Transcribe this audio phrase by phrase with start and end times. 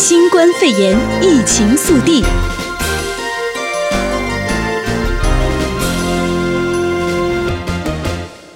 [0.00, 2.22] 新冠肺炎疫情速递。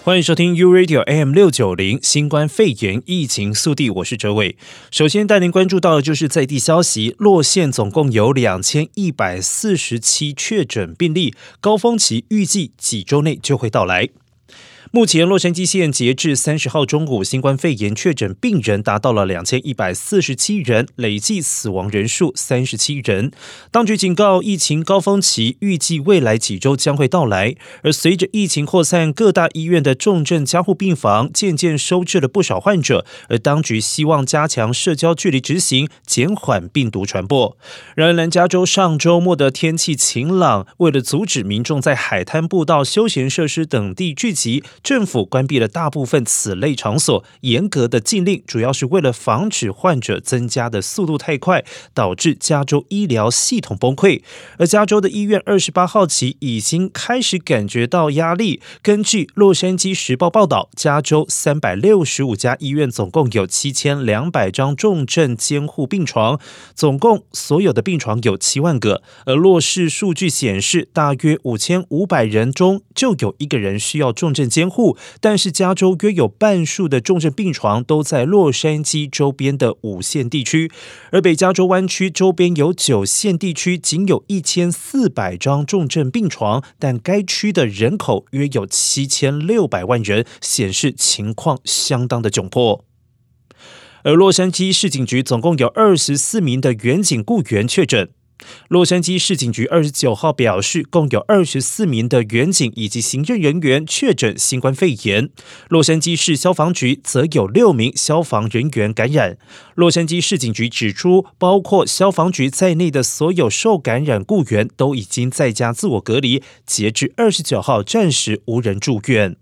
[0.04, 4.56] 欢迎收听 U Radio AM 六九零新冠肺炎疫情速递，我是哲伟。
[4.92, 14.10] 首先带您关注到的就是在地消息，洛县总共有两千一百四十七确诊病例，高峰期预计几周内就会到来。
[14.94, 23.32] 目前，洛杉矶县截至三十号中午，新冠肺炎确诊病人达到了两千一百四十七人，累计死亡人数三十七人。
[23.70, 27.56] 当局警告，疫情高峰期预计未来几周将会到来。
[27.82, 33.06] 而随着疫情扩散，各大医院的重症加护病房渐渐收治了不少患者。
[33.30, 37.56] 而当局希望加强社交距离执行，减缓病毒传播。
[37.96, 44.62] 然而，南加州上周末的天气晴朗，为了阻止民众在海滩、步道、休闲设施等地聚集。
[44.82, 54.22] 政府关闭了大部分此类场所，严格的禁令主要是为了防止患者增加的速度太快，导致加州医疗系统崩溃。
[54.58, 58.60] 而加州的医院二十八号起已经开始感觉到压力。
[58.82, 66.40] 根据《洛杉矶时报》报道，加州三百六十五家医院总共有七千两百张重症监护病床，
[66.74, 69.02] 总共所有的病床有七万个。
[69.26, 74.71] 而洛市数据显示，大约五千五百人中就有一个人需要重症监护。
[74.72, 80.70] 户，但是加州约有半数的重症病床都在洛杉矶周边的五县地区，
[81.10, 92.84] 而北加州湾区周边有九县地区仅有一千四百张重症病床，但该区的人口约有七千六百万人，显示情况相当的窘迫。
[94.04, 98.10] 而洛杉矶市警局总共有二十四名的远警雇员确诊。
[98.68, 105.30] 洛杉矶市警局二十九号表示，共有二十四名的员警以及行政人员确诊新冠肺炎。
[105.68, 109.38] 洛杉矶市消防局则有六名消防人员感染。
[109.74, 119.36] 洛杉矶市警局指出，包括消防局在内的所有受感染雇员都已经在家自我隔离，截至二十九号暂时无人住院。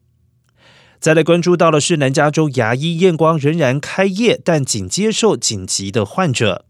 [1.00, 6.66] 再来关注到的是，南加州牙医验光仍然开业，但仅接受紧急的患者。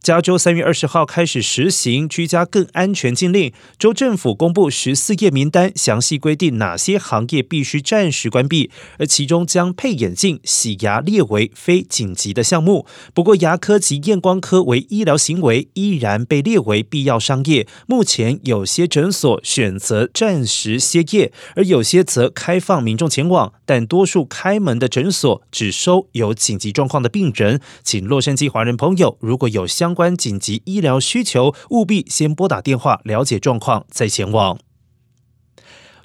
[0.00, 12.86] 加州三月二十号开始实行居家更安全禁令，州政府公布十四页名单，详细规定哪些行业必须暂时关闭，而其中将配眼镜、洗牙列为非紧急的项目。
[13.12, 17.66] 不过，牙科及验光科为医疗行为，依然被列为必要商业。
[17.86, 27.60] 目前有些诊所选择暂时歇业，而有些则开放民众前往，但多数开门的诊所只收有紧急状况的病人。
[27.82, 34.58] 请洛杉矶华人朋友如果有相关紧急医疗需求，务必先拨打电话了解状况，再前往。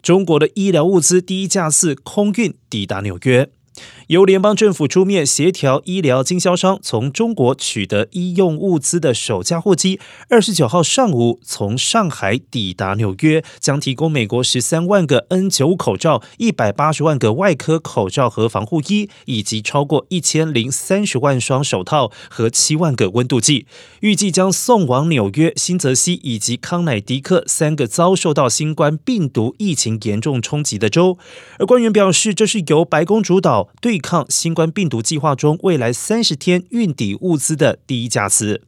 [0.02, 3.50] 中国的医疗物资第一架次空运抵达纽约。
[4.10, 10.00] 由联邦政府出面协调医疗经销商从中国取得医用物资的首架货机，
[10.30, 23.68] 二十九号上午从上海抵达纽约，将提供美国十三万个 N 九五口罩、一百八十万个外科口罩和防护衣，以及超过一千零三十万双手套和七万个温度计，
[24.00, 31.20] 预计将送往纽约、新泽西以及康乃狄克三个遭受到新冠病毒疫情严重冲击的州。
[31.60, 33.70] 而官员表示，这是由白宫主导。
[33.80, 38.64] 对抗新冠病毒计划中未来三十天运抵物资的第一架次。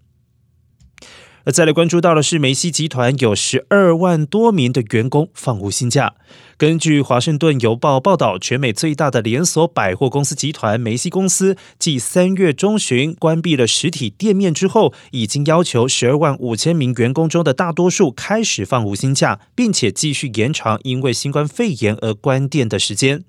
[1.43, 6.13] 而再来关注到的是，梅西集团有十二万多名的员工放无薪假。
[6.61, 23.23] 根据《华盛顿邮报》报道，全美最大的连锁百货公司集团梅西公司，继三月中旬关闭了实体店面之后，已经要求十二万五千名员工中的大多数开始放无薪假，并且继续延长因为新冠肺炎而关店的时间。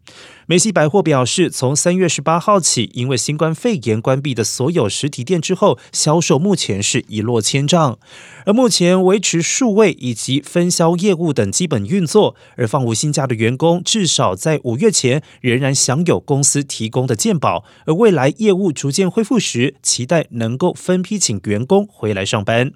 [0.47, 7.99] 梅西百货表示，从三月十八号起，因为新冠肺炎关闭的所有实体店之后，销售目前是一落千丈。
[8.45, 17.65] 而目前维持数位以及分销业务等基本运作，而放无薪假他的员工至少在五月前仍然享有公司提供的健保。
[17.87, 22.73] 而未来业务逐渐恢复时，期待能够分批请员工回来上班。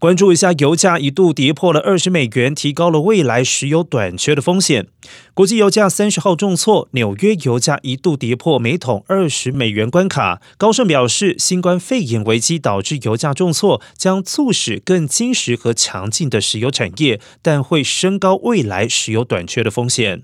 [0.00, 4.86] 关注一下，油价一度跌破了二十美元，提高了未来石油短缺的风险。
[5.34, 10.40] 国际油价三十号重挫，纽约油价一度跌破每桶二十美元关卡。
[10.56, 20.22] 高盛表示，新冠肺炎危机导致油价重挫，将促使更坚实和强劲的石油产业，但会升高未来石油短缺的风险。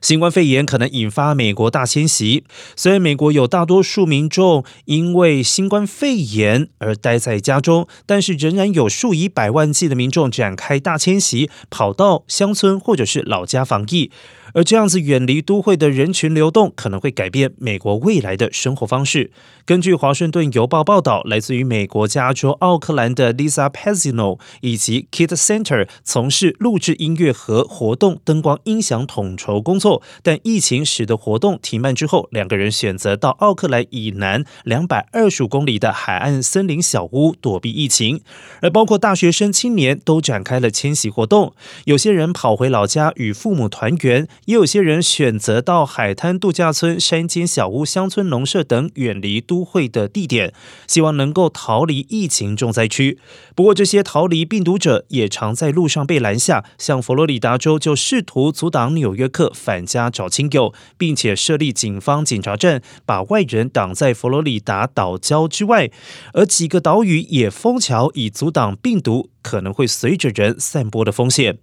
[0.00, 2.44] 新冠肺炎可能引发美国大迁徙。
[2.74, 14.10] 虽然美国有大多数民众因为新冠肺炎而待在家中，但是仍然有数以百万计的民众展开大迁徙，跑到乡村或者是老家防疫。
[14.54, 19.30] 而这样子远离都会的人群流动，可能会改变美国未来的生活方式。
[19.64, 38.20] 根据《华盛顿邮报》报道，来自于美国加州奥克兰的 Lisa Pezzino 以及 Kit Center 从事录制音乐和活动灯光音响统筹工作，但疫情使得活动停办之后，两个人选择到奥克兰以南两百二十公里的海岸森林小屋躲避疫情。
[38.60, 41.54] 而包括大学生青年都展开了迁徙活动，
[41.84, 44.26] 有些人跑回老家与父母团圆。
[44.46, 50.52] 也有些人选择到海滩度假村、山间小屋、乡村农舍等远离都会的地点，
[50.86, 53.18] 希望能够逃离疫情重灾区。
[53.54, 56.64] 不过，这些逃离病毒者也常在路上被拦下。
[56.78, 65.90] 像佛罗里达州就试图阻挡纽约客返家找亲友，并且设立警方警察站，把外人挡在佛罗里达岛礁之外。
[66.32, 71.58] 而几个岛屿也封桥，以阻挡病毒可能会随着人散播的风险。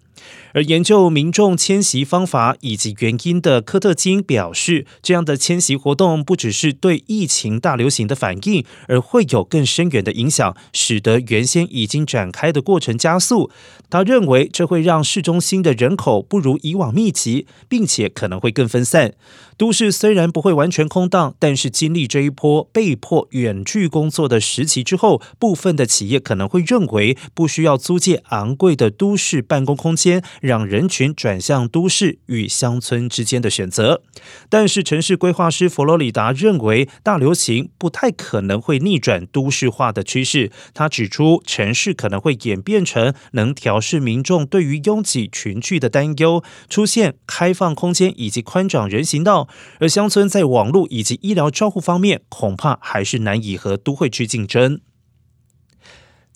[0.54, 13.52] 而研究民众迁徙方法以及原因的科特金表示，这样的迁徙活动不只是对疫情大流行的反应，而会有更深远的影响，使得原先已经展开的过程加速。
[13.90, 19.14] 他认为这会让市中心的人口不如以往密集，并且可能会更分散。
[19.58, 30.07] 都市虽然不会完全空荡，但是经历这一波被迫远距工作的时期之后，部分的企业可能会认为不需要租借昂贵的都市办公空间，
[30.42, 34.02] 让人群转向都市与乡村之间的选择。
[34.50, 40.52] 但是，城市规划师佛罗里达认为，大流行不太可能会逆转都市化的趋势。
[40.74, 49.48] 他指出，城市可能会演变成能调适民众对于拥挤群聚的担忧，出现开放空间以及宽敞人行道。
[49.80, 54.80] 而乡村在网络以及医疗照护方面，恐怕还是难以和都会区竞争。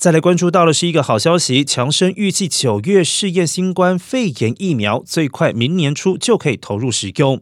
[0.02, 7.40] 再来关注到的是一个好消息，强生预计九月试验新冠肺炎疫苗，最快明年初就可以投入使用。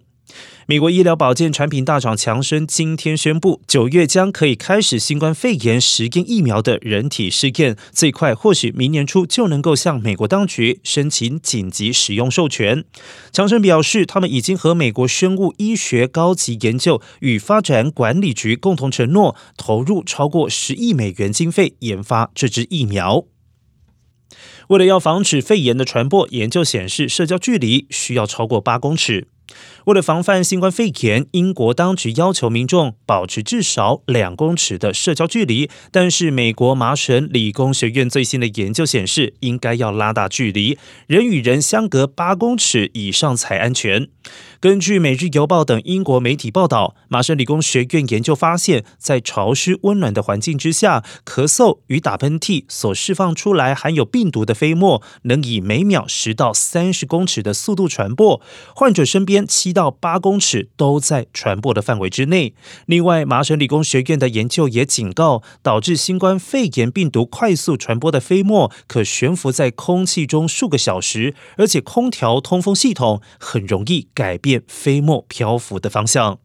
[0.68, 12.86] 美国医疗保健产品大厂强生今天宣布，九月将可以开始新冠肺炎实验疫苗的人体试验，最快或许明年初就能够向美国当局申请紧急使用授权。
[13.32, 23.26] 强生表示，他们已经和美国生物医学高级研究与发展管理局共同承诺，投入超过十亿美元经费研发这支疫苗。
[24.68, 29.28] 为了要防止肺炎的传播，研究显示社交距离需要超过八公尺。
[29.86, 35.70] 为了防范新冠肺炎，英国当局要求民众保持至少两公尺的社交距离。
[35.92, 40.78] 但是，美国麻省理工学院最新的研究显示，应该要拉大距离，
[41.08, 44.10] 人与人相隔八公尺以上才安全。
[44.62, 58.42] 根据《每日邮报》等英国媒体报道，麻省理工学院研究发现，在潮湿温暖的环境之下，咳嗽与打喷嚏所释放出来含有病毒的飞沫，能以每秒十到三十公尺的速度传播。
[58.76, 62.54] 患者身边七到八公尺都在传播的范围之内。
[62.86, 74.49] 另外，麻省理工学院的研究也警告，导致新冠肺炎病毒快速传播的飞沫可悬浮在空气中数个小时，而且空调通风系统很容易改变。
[74.58, 76.40] 飞沫漂浮的方向，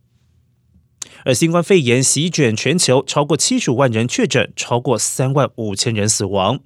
[1.24, 6.58] 而新冠肺炎席卷全球，超过七十五万人确诊，超过三万五千人死亡。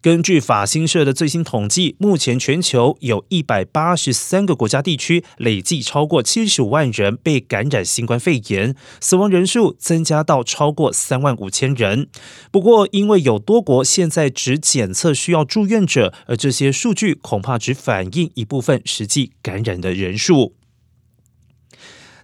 [0.00, 12.08] 根据法新社的最新统计，目前全球有一百八十三个国家地区累计超过七十五万人被感染新冠肺炎，死亡人数增加到超过三万五千人。
[12.50, 20.52] 不过，因为有多国现在只检测需要住院者，而这些数据恐怕只反映一部分实际感染的人数。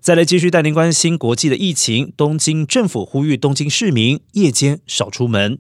[0.01, 5.59] 再来继续带您关心国际的疫情，东京政府呼吁东京市民夜间少出门。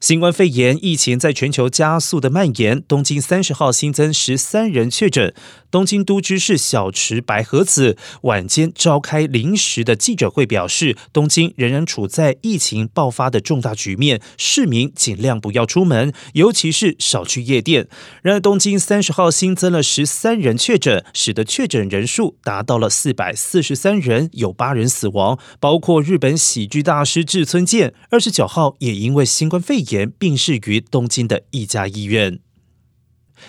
[0.00, 5.34] 新冠肺炎疫情在全球加速的蔓延，东京三十号新增十三人确诊。
[5.70, 17.88] 东京都知事小池百合子晚间召开临时的记者会，表示东京仍然处在疫情爆发的重大局面，市民尽量不要出门，尤其是少去夜店。
[18.22, 27.92] 然而，东京三十号新增了十三人确诊，使得确诊人数达到了四百四十三人，有八人死亡，包括日本喜剧大师志村健。
[28.10, 29.87] 二十九号也因为新冠肺炎。
[29.90, 32.40] 炎病逝于东京的一家医院。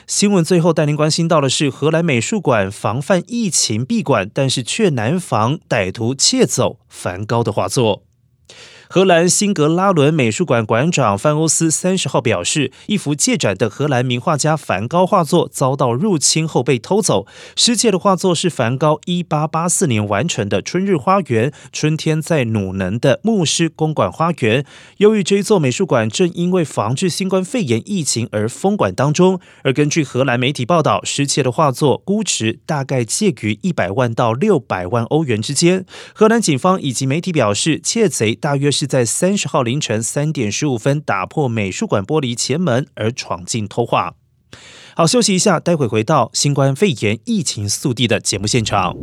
[0.06, 8.04] 新闻最后带您关心到的是，荷兰美术馆防范疫情闭馆，但是却难防歹徒窃走梵高的画作。
[8.92, 17.28] 荷兰辛格拉伦美术馆馆长范欧斯三十号表示，一幅借展的荷兰名画家梵高画作遭到入侵后被偷走。
[17.56, 24.66] 失窃的画作是梵高一八八四年完成的《春日花园》，春天在努能的牧师公馆花园。
[24.98, 35.86] 由于这一座美术馆正因为防治新冠肺炎疫情而封馆当中，而根据荷兰媒体报道，失窃的画作估值大概介于一百万到六百万欧元之间。
[36.16, 44.14] 荷兰警方以及媒体表示，窃贼大约是是在三十号凌晨三点十五分打破美术馆玻璃前门而闯进偷画。
[44.96, 48.96] 好，休息一下，待会回到新冠肺炎疫情速递的节目现场。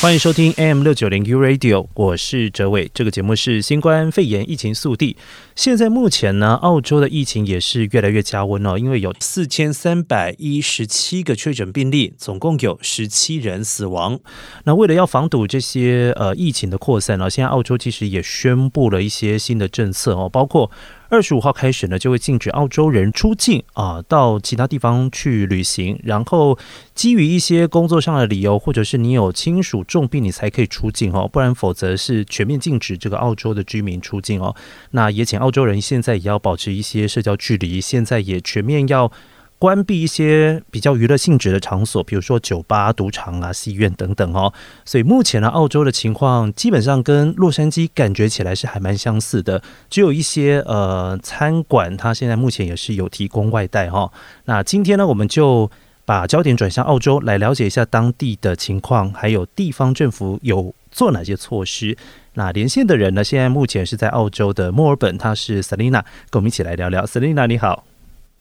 [0.00, 2.90] 欢迎收听 AM 六九零 U Radio，我是哲伟。
[2.94, 5.18] 这个节目是新冠肺炎疫情速递。
[5.60, 14.18] 现在目前呢，澳洲的疫情也是越来越加温哦，因为有四千三百一十七个确诊病例，总共有十七人死亡。
[14.64, 20.70] 那为了要防堵这些呃疫情的扩散呢，现在澳洲其实也宣布了一些新的政策哦，包括。
[21.12, 25.98] 二十五号开始呢，就会禁止澳洲人出境啊，到其他地方去旅行。
[26.04, 26.56] 然后
[26.94, 34.54] 基于一些工作上的理由，或者是你有亲属重病，你才可以出境哦，不然否则是全面禁止这个澳洲的居民出境哦。
[34.92, 39.10] 那也请澳澳洲人现在也要保持一些社交距离，现在也全面要。
[39.58, 44.50] 关闭一些比较娱乐性质的场所，比如说酒吧、赌场啊、戏院等等哦。
[44.86, 54.10] 所以目前呢，澳洲的情况基本上跟洛杉矶感觉起来是还蛮相似的，只有一些呃餐馆，它现在目前也是有提供外带哈。
[54.46, 55.70] 那今天呢，我们就
[56.06, 61.96] 把焦点转向澳洲，来了解一下当地的情况，还有地方政府有做哪些措施。
[62.34, 67.06] 那连线的人呢，现在目前是在澳洲的墨尔本，他是 Selina，跟我们一起来聊聊。
[67.06, 67.89] Selina，你好。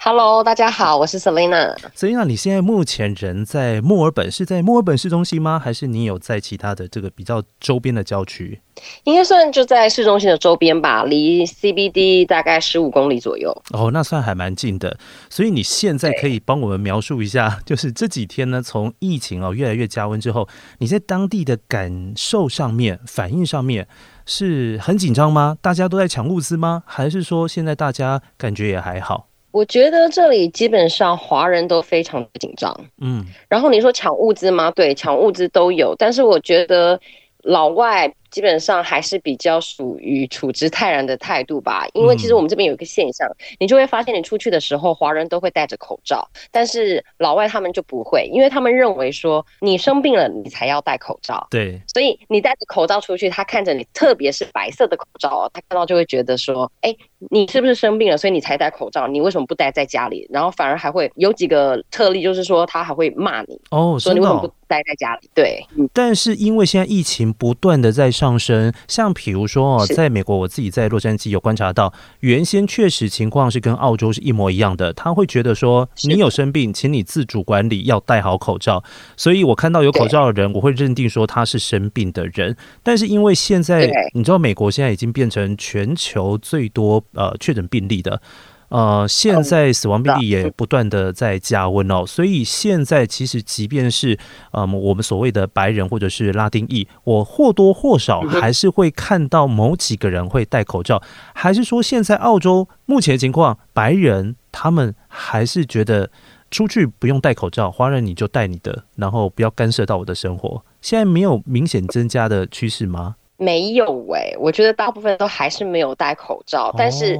[0.02, 1.76] Hello，大家好，我是 Selina。
[1.94, 5.60] Selina，你现在目前人在墨尔本，是在墨尔本市中心吗？
[5.60, 8.62] 还是你有在其他的这个比较周边的郊区？
[9.04, 13.52] 应该算就在市中心的周边吧，离 CBD 大概十五公里左右。
[13.74, 14.98] 哦，那算还蛮近的。
[15.30, 23.86] 所以你现在可以帮我们描述一下， 就是这几天呢，从疫情哦越来越加温之后，你在当地的感受上面、反应上面
[24.26, 25.58] 是很紧张吗？
[25.62, 26.84] 大家都在抢物资吗？
[26.86, 29.26] 还是说现在大家感觉也还好？
[29.52, 34.72] 我觉得这里基本上华人都非常的紧张，嗯，然后你说抢物资吗？
[34.72, 37.00] 对，抢物资都有，但是我觉得
[37.44, 38.14] 老外。
[38.32, 56.96] 基本上还是比较属于处之泰然的态度吧，因为其实我们这边有一个现象，嗯、你就会发现你出去的时候，华人都会戴着口罩，但是老外他们就不会，因为他们认为说你生病了你才要戴口罩，对，所以你戴着口罩出去，他看着你，特别是白色的口罩，他看到就会觉得说，哎，
[57.30, 59.08] 你是不是生病了，所以你才戴口罩？
[59.08, 60.28] 你为什么不待在家里？
[60.30, 65.30] 然后反而还会有几个特例，就是说他还会骂你，哦，说你为什么不待在家里？
[65.34, 74.92] 对，但是因为现在疫情不断的在上升，像比如说哦，在美国，我自己在洛杉矶有观察到，原先确实情况是跟澳洲是一模一样的。
[74.92, 78.84] 他会觉得说，你有生病，请你自主管理，要戴好口罩。
[79.16, 82.58] 所以我看到有口罩的人，我会认定说他是生病的人。
[82.84, 88.22] 但是因为现在你知道，美国现在已经变成全球最多呃确诊病例的。
[88.70, 94.18] 呃，现在死亡病例也不断的在加温哦，所以现在其实即便是
[94.52, 101.02] 呃我们所谓的白人或者是拉丁裔，我或多或少还是会看到某几个人会戴口罩，
[101.34, 106.12] 还是说现在澳洲目前情况，白人他们还是觉得
[106.52, 113.16] 出去不用戴口罩，华人你就戴你的，然后不要干涉到我的生活，现在没有明显增加的趋势吗？
[113.38, 117.20] 没有喂、欸，我觉得大部分都还是没有戴口罩，但是。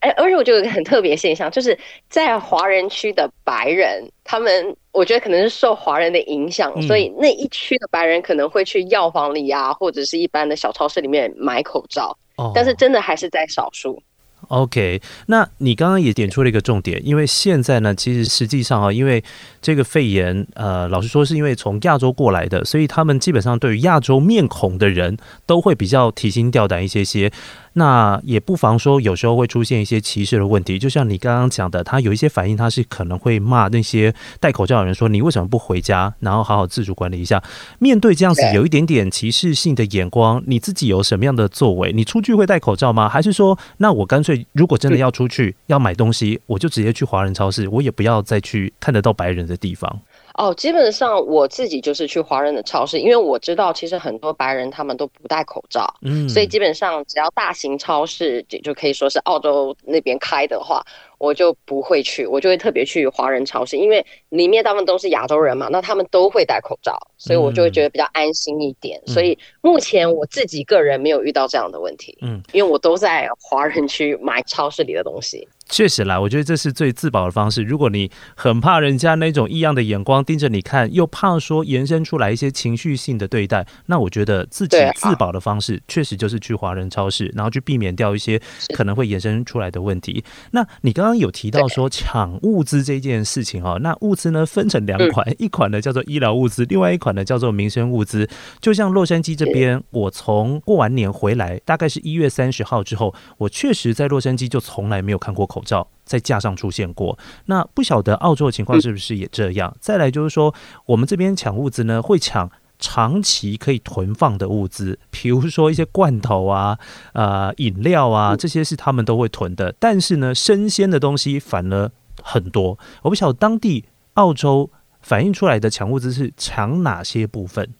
[0.00, 1.78] 哦哎，而且我觉得有一个很特别现象，就是
[2.08, 14.02] 在华人区的白人，他们我觉得可能是受华人的影响，嗯、所以那一区的白人可能会去药房里啊，或者是一般的小超市里面买口罩，哦、但是真的还是在少数。
[14.48, 19.22] OK，那你刚刚也点出了一个重点，因为现在呢，其实实际上啊，因为
[19.60, 27.30] 这个肺炎，呃，老实说是因为从亚洲过来的，所以他们基本上对于亚洲面孔的人都会比较提心吊胆一些些。
[27.74, 37.42] 那也不妨说，有时候会出现一些歧视的问题，就像你刚刚讲的，他有一些反应，他是可能会骂那些戴口罩的人说：“你为什么不回家，然后好好自主管理一下？”
[37.78, 41.92] 面对这样子有一点点歧视性的眼光，你自己有什么样的作为？
[41.92, 43.08] 你出去会戴口罩吗？
[43.08, 50.00] 还是说，那我干脆如果真的要出去要买东西，我就直接去华人超市，我也不要再去看得到白人的地方？
[50.34, 60.82] 哦，基本上我自己就是去华人的超市，因为我知道其实很多白人他们都不戴口罩，嗯，所以基本上只要大型超市就就可以说是澳洲那边开的话，
[61.18, 69.00] 我就不会去，我就会特别去华人超市，因为里面大部分都是亚洲人嘛，那他们都会戴口罩，所以我就会觉得比较安心一点。
[69.06, 75.46] 嗯，所以目前我自己个人没有遇到这样的问题，嗯，因为我都在华人区买超市里的东西。
[75.70, 77.62] 确实啦，我觉得这是最自保的方式。
[77.62, 88.40] 如果你很怕人家那种异样的眼光盯着你看，又怕说延伸出来一些情绪性的对待，那我觉得自己自保的方式确实就是去华人超市，然后去避免掉一些
[88.74, 90.24] 可能会延伸出来的问题。
[90.50, 98.28] 那你刚刚有提到说抢物资这件事情哦，那物资呢分成两款，一款呢叫做医疗物资，另外一款呢叫做民生物资。
[98.60, 105.70] 就像洛杉矶这边，我从过完年回来，大概是一月三十号之后，我确实在洛杉矶就从来没有看过口罩。
[105.70, 109.70] 照在架上出现过，那不晓得澳洲的情况是不是也这样？
[109.72, 110.52] 嗯、再来就是说，
[110.84, 112.50] 我们这边抢物资呢，会抢
[112.80, 116.76] 长期可以囤放的物资，比如说一些罐头啊、
[117.12, 119.72] 呃饮料啊，这些是他们都会囤的。
[119.78, 121.88] 但是呢，生鲜的东西反而
[122.20, 122.76] 很多。
[123.02, 124.68] 我不晓得当地澳洲
[125.00, 127.72] 反映出来的抢物资是抢哪些部分？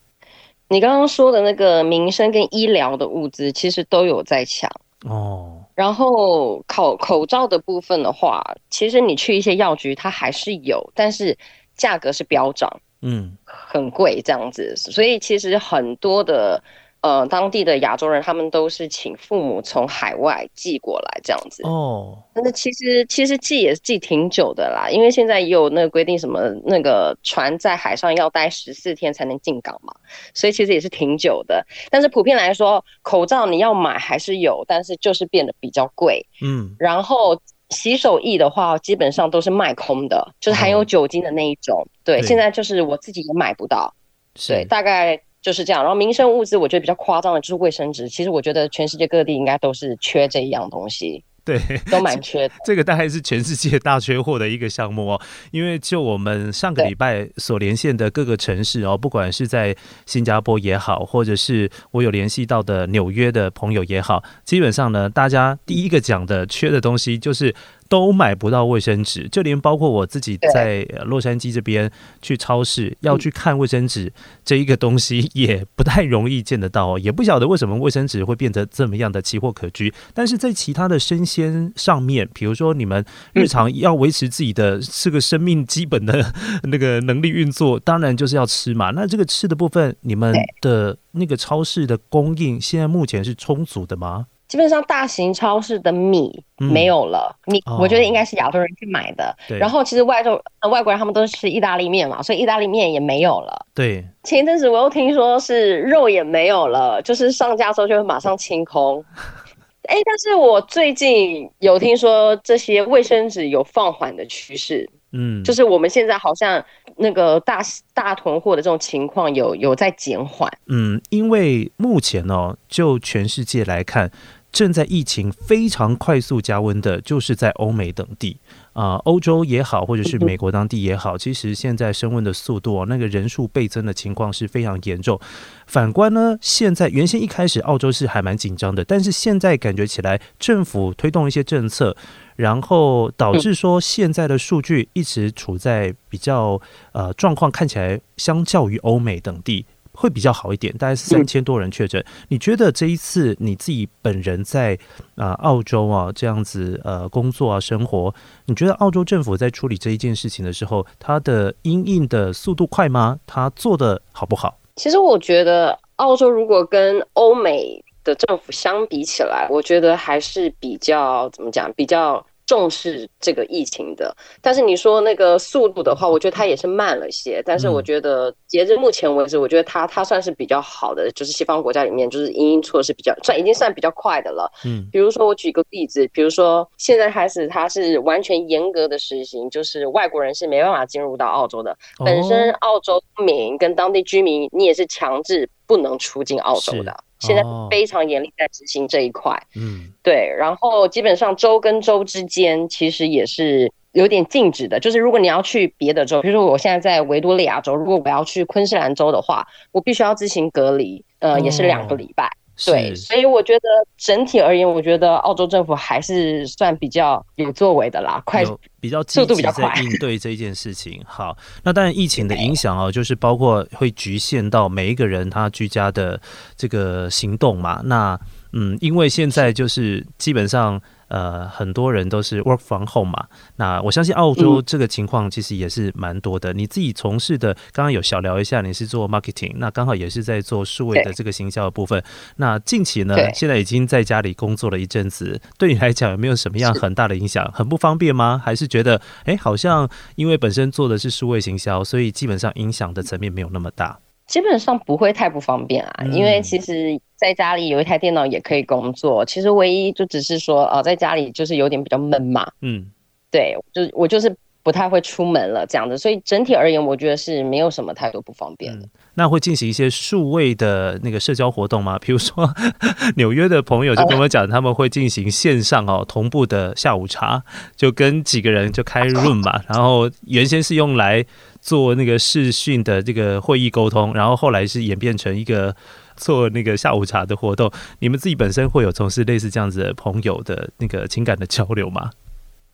[0.68, 4.70] 你刚刚说的那个民生跟医疗的物资，其实都有在抢
[5.02, 5.59] 哦。
[5.80, 11.38] 然后口口罩的部分的话，其实你去一些药局，它还是有，但是
[11.74, 12.70] 价格是飙涨，
[13.00, 14.76] 嗯，很贵这样子。
[14.76, 16.62] 所以其实很多的。
[17.02, 22.18] 呃，当地的亚洲人他们都是请父母从海外寄过来这样子哦。
[22.34, 29.94] 但是其实其实寄也是寄挺久的啦，因为现在也有那个规定，什么那个船在海上要待十四天才能进港嘛，
[30.34, 31.66] 所以其实也是挺久的。
[31.90, 36.26] 但是普遍来说，口罩你要买还是有，但是就是变得比较贵。
[36.42, 37.40] 嗯，然后
[37.70, 41.86] 洗手液的话，基本上都是卖空的，就是含有酒精的那一种。
[42.04, 43.94] 对，对，现在就是我自己也买不到。
[44.34, 45.18] 对，大概。
[45.42, 48.08] 就是这样，然后民生物资，我觉得比较夸张的就是卫生纸。
[48.08, 51.58] 其实我觉得全世界各地应该都是缺这一样东西， 对，
[51.90, 52.54] 都蛮缺的。
[52.64, 55.20] 这个大概是全世界大缺货的一个项目哦。
[55.50, 67.54] 因为就我们上个礼拜所连线的各个城市哦，不管是在新加坡也好，或者是我有联系到的纽约的朋友也好，基本上呢，大家第一个讲的缺的东西就是。
[67.90, 71.90] 都买不到卫生纸，就连包括我自己在洛杉矶这边
[72.22, 74.10] 去超市要去看卫生纸
[74.44, 79.92] 这一个东西 也不太容易见得到哦，也不晓得为什么卫生纸会变得这么样的奇货可居。
[80.14, 86.32] 但是在其他的生鲜上面，比如说你们日常要维持自己的这个生命基本的
[86.70, 88.92] 那个能力运作，当然就是要吃嘛。
[88.92, 94.26] 那这个吃的部分，你们的那个超市的供应现在目前是充足的吗？
[94.50, 99.32] 基本上大型超市的米没有了，嗯、米我觉得应该是亚洲人去买的。
[99.48, 100.32] 哦、然后其实外头
[100.68, 103.64] 外国人他们都是吃意大利面嘛，所以意大利面也没有了。
[103.72, 109.04] 对，前一阵子我又听说是肉也没有了，就是上架之后就会马上清空。
[109.88, 114.90] 哎，但是我最近有听说这些卫生纸有放缓的趋势。
[115.12, 116.64] 嗯，就是我们现在好像
[116.96, 117.60] 那个大
[117.94, 120.48] 大囤货的这种情况有有在减缓。
[120.66, 124.10] 嗯，因为目前呢，就全世界来看。
[124.52, 128.38] 正在疫情非常快速加温的，就是在欧美等地
[128.72, 135.18] 啊，呃，欧洲也好，或者是美国当地也好，其实现在升温的速度，那个人数倍增的情况是非常严重。
[135.66, 141.96] 反观呢，现在原先一开始澳洲是还蛮紧张的，但是现在感觉起来，政府推动一些政策，
[142.36, 146.60] 然后导致说现在的数据一直处在比较
[146.92, 149.66] 呃状况看起来，相较于欧美等地。
[150.00, 152.02] 会比较好一点，大概是三千多人确诊。
[152.28, 154.74] 你觉得这一次你自己本人在
[155.14, 158.14] 啊、呃、澳洲啊这样子呃工作啊生活，
[158.46, 163.18] 你觉得澳洲政府在处理这一件事情的时候，它的因应的速度快吗？
[163.26, 164.58] 它做的好不好？
[164.76, 172.24] 其实我觉得澳洲如果跟欧美的政府相比起来，我觉得还是比较怎么讲比较。
[172.50, 177.40] 重视这个疫情的，但是你说那个速度的话，我觉得它也是慢了些。
[177.46, 184.50] 但是我觉得截至目前为止，我觉得它它算是比较好的，就是西方国家里面就是因应措施比较算已经算比较快的了。
[184.64, 191.78] 嗯，比如说我举个例子，比如说现在开始它是完全严格的实行，就是外国人是没办法进入到澳洲的。
[192.04, 197.04] 本身澳洲民跟当地居民，你也是强制不能出境澳洲的。
[197.20, 212.30] 现在非常严厉在执行这一块，嗯，对，然后基本上州跟州之间其实也是有点禁止的，就是如果你要去别的州，比如说我现在在维多利亚州，如果我要去昆士兰州的话，我必须要自行隔离，呃，也是两个礼拜。
[212.66, 218.44] 对，所以我觉得整体而言，我觉得澳洲政府还是算比较有作为的啦，快
[218.80, 221.02] 比较速度比较快应对这件事情。
[221.06, 226.20] 好，那当然疫情的影响哦，就是包括会局限到每一个人他居家的
[226.56, 227.80] 这个行动嘛。
[227.84, 228.18] 那
[228.52, 230.80] 嗯，因为现在就是基本上。
[231.10, 236.52] 呃，很多人都是 work from home 嘛，那我相信澳洲这个情况其实也是蛮多的。
[236.52, 242.02] 嗯、你自己从事的，刚刚有小聊一下，你是做 marketing，那刚好也是在做数位的这个行销的部分。
[242.36, 247.50] 那近期呢，现在已经在家里工作了一阵子，对你来讲有没有什么样很大的影响？
[247.52, 248.40] 很不方便吗？
[248.42, 253.98] 还是觉得，哎，好像因为本身做的是数位行销，所以基本上影响的层面没有那么大。
[254.26, 259.22] 基本上不会太不方便啊，因为其实在家里有一台电脑也可以工作。
[259.24, 262.50] 其实唯一就只是说，哦，在家里就是有点比较闷嘛。
[262.62, 262.86] 嗯，
[263.30, 268.86] 对，就我就是不太会出门了这样子，所以整体而言，我觉得是没有什么太多不方便的。
[268.86, 271.98] 嗯，那会进行一些数位的那个社交活动吗？
[272.02, 272.48] 比如说
[273.16, 277.42] 纽约的朋友就跟我讲，他们会进行线上哦同步的下午茶，
[277.76, 281.24] 就跟几个人就开 room 嘛， 然后原先是用来。
[281.62, 285.76] 做那个视讯的这个会议沟通，然后后来是演变成一个
[286.20, 287.70] 做那个下午茶的活动。
[287.98, 292.10] 你们自己本身会有从事类似这样子的朋友的那个情感的交流吗？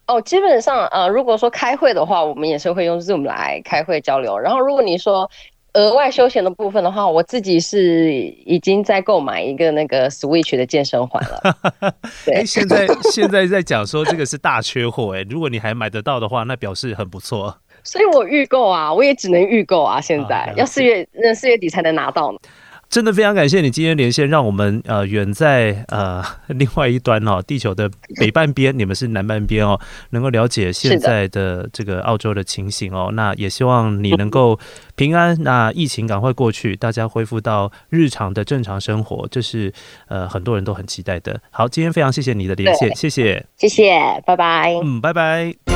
[0.07, 4.39] 哦，基本上呃，如果说开会的话，我们也是会用 Zoom 来开会交流。
[4.39, 5.29] 然后如果你说
[5.73, 11.57] 额外休闲的部分的话，我自己是已经在购买一个那个 Switch 的健身环了。
[12.25, 17.59] 对，现在现在在讲说这个是大缺货哎，如果你还买得到的话，那表示很不错。
[17.83, 22.39] 所以我预购啊，我也只能预购啊，现在要四月那四月底才能拿到呢。
[22.89, 29.79] 真的非常感谢你今天连线，让我们呃远在呃 另外一端哦，地球的北半边，你们是南半边哦，
[30.11, 33.11] 能够了解现在的这个澳洲的情形哦。
[33.13, 34.59] 那也希望你能够
[34.95, 39.73] 平安，那疫情赶快过去，大家恢复到日常的正常生活，这是
[40.09, 41.39] 呃很多人都很期待的。
[41.51, 45.76] 好，今天非常谢谢你的连线，谢谢，谢谢，拜拜，嗯，拜拜。